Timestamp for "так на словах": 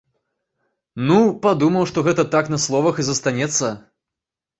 2.37-2.95